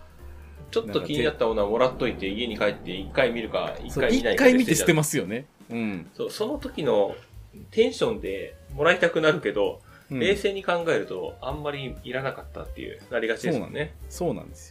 [0.71, 5.45] ちょっと気になったものはもらっといて、家に帰って1回見るか、1そう一回見ないか回見て捨てまますよね。
[5.69, 7.15] うん、そう、その時の
[7.69, 10.19] テンションでもらいたくなるけど、うん。
[10.19, 13.93] 冷静に考えると、あんまりいらなかったっていう、なりがちですもんね。
[14.09, 14.70] そうなんです。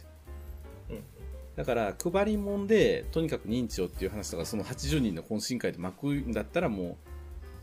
[1.61, 6.95] だから配り物でとにかく認知をっていう話とかその80人の懇親会で巻くんだったらもう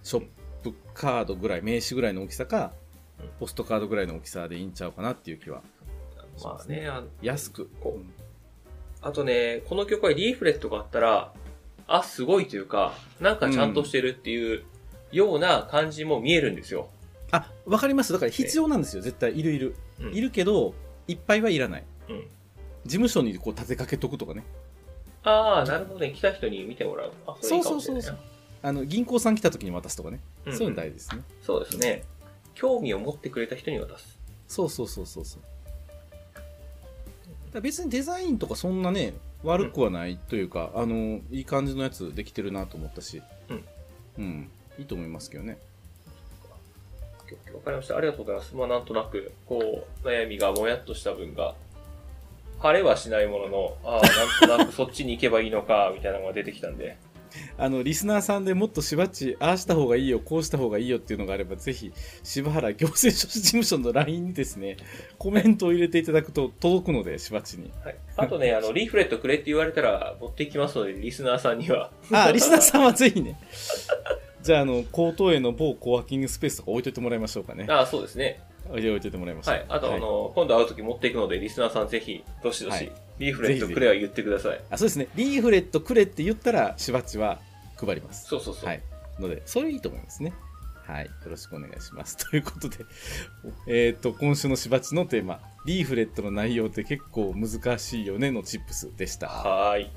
[0.05, 0.27] ショッ
[0.63, 2.73] プカードぐらい名刺ぐらいの大きさか
[3.21, 5.63] うんポストカードぐらいの大きさでいいんちゃうかなっていう気は
[6.45, 7.71] まあね、あ安く。
[7.81, 8.03] こう
[9.01, 11.33] あとね、この曲はリーフレットがあったら、
[11.87, 14.65] あ、すごいというか、なんかちゃんとしてるっていう
[15.11, 16.89] ような感じも見えるんですよ。
[17.31, 18.13] あわかります。
[18.13, 19.03] だから必要なんですよ。
[19.03, 19.39] 絶対。
[19.39, 19.75] いるいる。
[20.01, 20.15] うん。
[20.15, 20.75] いるけど
[21.07, 21.85] いっぱいはいらない。
[22.09, 22.27] うん。
[22.85, 24.45] 事務所にこう立てかけとくとかね
[25.23, 26.13] ああ、なるほどね。
[26.13, 27.13] 来た人に見てもらう。
[27.27, 28.09] あ、それいいかもしれないな。
[28.09, 28.25] そうそう
[28.61, 32.05] あの銀行さん来た時に渡すとかね、うんそういうの大事ですねそうですね。
[32.55, 34.19] 興味を持ってくれた人に渡す。
[34.49, 35.43] そうそうそうそうそう
[36.35, 36.45] だか
[37.55, 39.15] ら別にデザインとかそんなね
[39.45, 43.65] 悪くはないというか、あのいい感じのやつできてるなと思ったしうん、
[44.19, 45.59] うん、いいと思いますけどね
[47.55, 47.97] わかりました。
[47.97, 48.57] ありがとうございます。
[48.57, 51.55] まあ、なんとなく、こう、悩みがもやっとした分が、
[52.59, 56.97] 晴れはしないものの、ああ、なんとなく そっちに行けばいいのか、みたいなのが出てきたんで。
[57.57, 61.93] あのリスナーさんでもっとしばっちああした方がいいよこうした方がいいよっていうのがあればぜひ
[62.23, 64.77] 柴原行政書士事務所の LINE にですね
[65.19, 67.97] コメントを入れていただくと届くのでしばっちにはい。
[68.17, 71.91] あとね、あの、 リーフレットくれって言われたら持っていきますので、リスナーさんには。
[72.11, 73.39] あリスナーさんはぜひね
[74.43, 78.41] じゃああの江東への某コワーキングスペースとか置いといてもらいましょうかねああ、そうですね。
[78.71, 79.67] 置いといてもらいましょうはい。
[79.69, 82.93] あと、あの、今度会うとき持っていくので、リスナーさんぜひ、どしどし、はい。
[83.19, 84.61] リーフレットくれは言ってください。
[84.71, 85.09] あそうですね。
[85.17, 87.41] リーフレットくれって言ったらしばっちは
[87.77, 88.27] 配ります。
[88.29, 88.67] そうそうそう。
[88.67, 88.83] はい。
[89.19, 90.33] のでそれいいと思いますね。
[90.87, 91.07] はい。
[91.07, 92.17] よろしくお願いします。
[92.31, 92.77] ということで。
[93.67, 95.41] えっと今週のしばっちのテーマ。
[95.67, 99.29] リーフレットの内容って結構難しいよねのチップスでした。
[99.29, 99.91] はーい。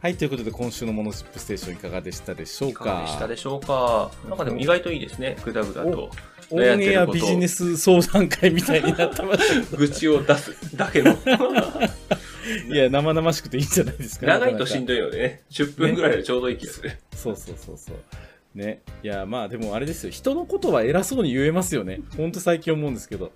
[0.00, 4.12] はいということで今週のモノチップステーションいかがでしたでしょういかがかでしたでしょうか？
[4.28, 6.10] なんかでも意外といいですね、グダグダと。
[6.50, 9.42] オンエアビジネス相談会みたいになってまし
[9.76, 11.14] 愚痴を出すだけの。
[11.14, 11.18] ど
[12.72, 16.92] いや生々しくていいんじゃないですか長いとしんどどいのでね、10分ぐらいでちょうどいい気がする。
[17.14, 17.96] そうそうそうそう。
[18.58, 18.80] ね。
[19.02, 20.10] いやまあでもあれですよ。
[20.10, 22.00] 人のことは偉そうに言えますよね。
[22.16, 23.32] ほんと最近思うんですけど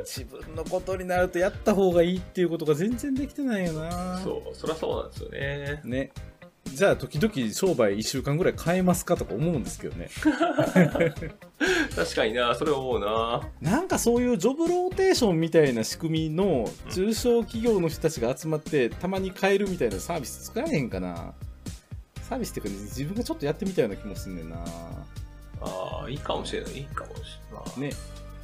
[0.00, 5.80] 自分のことになるとやった方がいいっていうことが全然できてないよなそう、そりゃそうなんですよね。
[5.84, 6.10] ね
[6.64, 10.08] じゃあ時々商売1週間ぐらい変えますかとか思うんですけどね
[11.94, 13.42] 確かにな、それ思うな。
[13.60, 21.34] なんかそういうジョブローテーションみたいな仕組みの中小企業の人たちが集まってたまに変えるみたいなサービス作られへんかな
[22.22, 24.56] サービスっていうか、自分がちょっとやってみたいような気もすんねんな
[25.60, 26.72] ああ、いいかもしれない。
[26.72, 27.20] いいかもし
[27.76, 27.90] れない。
[27.90, 27.96] ね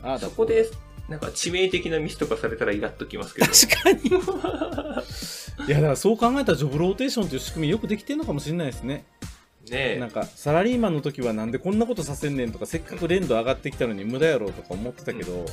[0.03, 0.67] あそこで、
[1.09, 3.47] なんか致命的なミスとかされたらイラっときますけど。
[3.47, 5.67] 確かに。
[5.67, 9.05] いやだからそう考えたらジョブローテーションという仕組みよくできてるのかもしれないですね。
[9.71, 9.99] ねえ。
[9.99, 15.47] なんかサラリーマンの時はなんでこんなことさせんねんとかせっかく連動上がってきたのに無駄やろうとか思ってたけど、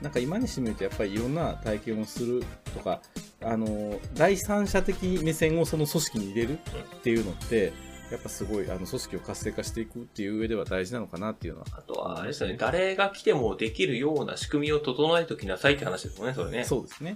[0.00, 2.44] なんか今にしてみるとやっぱりいろんな体験をする
[2.74, 3.00] とか
[3.42, 7.72] あの第三者的目線をその組織に入れるっていうのって
[8.12, 11.66] やっぱすごいあの組織を活性化していくっていう上では大事なのかなっていうのは。
[11.72, 16.64] あとは、あれですよね、誰が来てもできるような仕組みを整えておきなさいって話ですもんね、それね。
[16.64, 17.14] そうですね。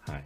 [0.00, 0.24] はい。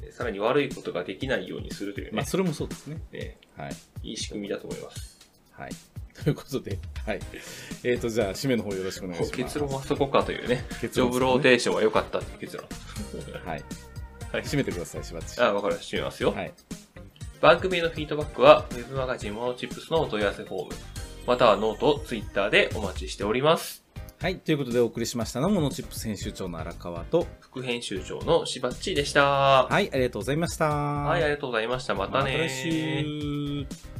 [0.00, 2.12] でさらに悪いことができないようにするというね。
[2.14, 3.02] まあ、それもそうですね。
[3.12, 3.36] ね。
[3.54, 3.76] はい。
[4.02, 5.18] いい仕組みだと思います。
[5.52, 5.70] はい。
[6.24, 7.20] ということではい。
[7.84, 9.32] えーとじゃあ締めの方よろしくお願いします。
[9.32, 10.64] 結論はそこかというね。
[10.80, 12.66] 結ジョブローーテーションは良かったっていう結論。
[13.44, 13.64] はい、
[14.32, 14.42] はい。
[14.42, 15.96] 締めてくださいしばっちあ、わかりました。
[15.96, 16.32] 締めますよ。
[16.32, 16.52] はい
[17.40, 20.70] 番組へのフィードバックは Web マガジンモノチップスのお問い合わせフォーム、
[21.26, 23.82] またはノート、ツイッターでお待ちしております。
[24.20, 24.36] はい。
[24.36, 29.24] ということでお送りしましたのは、モノチップス編集長の荒川と、副編集長のしばっちでした。
[29.24, 30.66] ははい、ありがとうございました。
[30.66, 31.94] い、ありがとうございました。
[31.94, 33.99] またねまた。